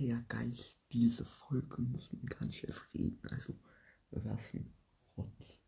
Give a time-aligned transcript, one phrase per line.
[0.00, 3.20] Der Geist, diese Folge muss man gar nicht erst reden.
[3.28, 3.54] Also,
[4.10, 4.72] was ein
[5.14, 5.60] Rotz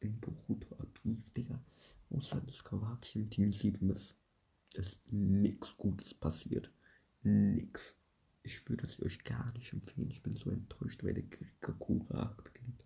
[0.00, 1.64] in Boruto ablief, Digga.
[2.10, 4.16] Außer das Kawaki im Team 7 ist,
[4.74, 6.72] ist nix Gutes passiert.
[7.22, 7.94] Nix.
[8.42, 10.10] Ich würde es euch gar nicht empfehlen.
[10.10, 12.82] Ich bin so enttäuscht, weil der Kirikakura beginnt.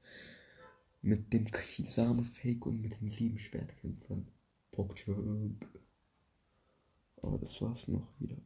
[1.00, 4.28] Mit dem Kisame Fake und mit den sieben Schwertkämpfern.
[4.72, 5.66] Pokchub.
[7.22, 8.36] Aber das war's noch wieder.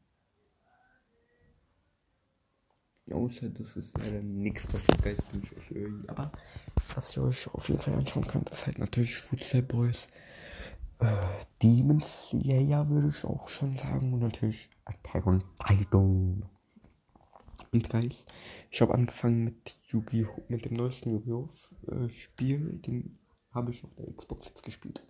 [3.13, 6.11] Außer das ist leider nichts passiert, Geist wünsche ich euch.
[6.11, 6.33] Aber
[6.95, 10.09] was ihr euch auf jeden Fall anschauen könnt, ist halt natürlich Futsal Boys.
[10.99, 11.17] Äh,
[11.63, 14.13] Demon Slayer würde ich auch schon sagen.
[14.13, 16.45] Und natürlich Attack on Titan.
[17.73, 18.27] Und Guys,
[18.71, 20.43] ich habe angefangen mit Yu-Gi-Oh!
[20.49, 21.49] mit dem neuesten Yu-Gi-Oh!
[21.91, 22.81] Äh, Spiel.
[22.87, 23.19] Den
[23.51, 25.03] habe ich auf der Xbox jetzt gespielt.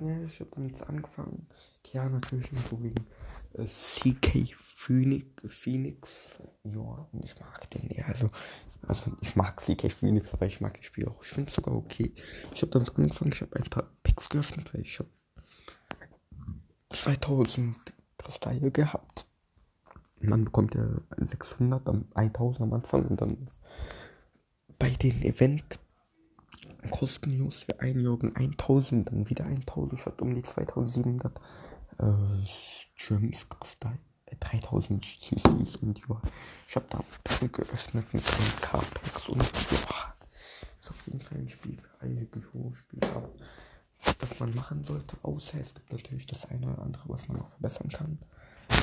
[0.00, 1.46] Ich habe damit angefangen.
[1.92, 3.06] Ja, natürlich nicht so wegen
[3.54, 6.40] äh, CK Phoenix, Phoenix.
[6.64, 8.06] Ja, und ich mag den ja.
[8.06, 8.26] Also,
[8.86, 11.22] also ich mag CK Phoenix, aber ich mag das Spiel auch.
[11.22, 12.14] Ich finde es sogar okay.
[12.54, 13.32] Ich habe damit angefangen.
[13.32, 15.10] Ich habe ein paar Picks geöffnet, weil ich habe
[16.90, 17.76] 2000
[18.16, 19.26] Kristalle gehabt.
[20.20, 20.86] Man bekommt ja
[21.18, 23.48] 600, dann 1000 am Anfang und dann
[24.78, 25.78] bei den Event
[26.90, 31.40] kostenlos für ein Jahr 1000, dann wieder 1000, ich hatte um die 2700
[31.98, 32.02] äh,
[32.96, 33.46] Gems
[34.26, 36.20] äh, 3000 CCs und ja,
[36.68, 40.14] ich habe da bisschen geöffnet mit den K-Packs und ja,
[40.80, 42.26] ist auf jeden Fall ein Spiel für alle
[42.72, 43.30] Spiel, aber
[44.18, 47.48] was man machen sollte, außer es gibt natürlich das eine oder andere, was man noch
[47.48, 48.18] verbessern kann.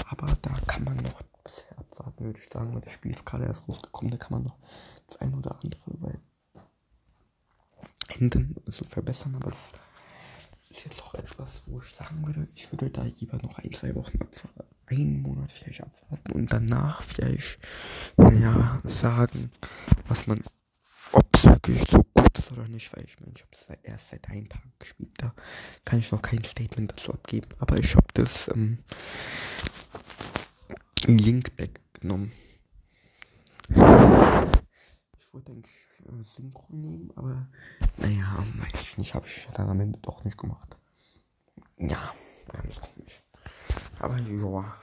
[0.10, 3.46] Aber da kann man noch bisher abwarten, würde ich sagen, weil das Spiel ist gerade
[3.46, 4.58] erst rausgekommen, da kann man noch
[5.08, 6.20] das eine oder andere weil
[8.10, 9.72] Enden so verbessern, aber das
[10.70, 13.96] ist jetzt auch etwas, wo ich sagen würde, ich würde da lieber noch ein, zwei
[13.96, 17.60] Wochen abwarten, einen Monat vielleicht abwarten und danach vielleicht,
[18.18, 19.52] naja, sagen,
[20.08, 20.44] was man,
[21.14, 24.10] ob es wirklich so gut ist oder nicht, weil ich meine, ich habe es erst
[24.10, 25.34] seit einem Tag gespielt, da
[25.86, 28.80] kann ich noch kein Statement dazu abgeben, aber ich habe das ähm,
[31.08, 32.32] weggenommen.
[35.28, 37.50] Ich wollte eigentlich äh, Synchron nehmen, aber
[37.98, 40.78] naja, weiß ich nicht, habe ich dann am Ende doch nicht gemacht.
[41.78, 42.14] Ja,
[42.48, 43.22] ganz komisch.
[44.00, 44.74] Aber ja,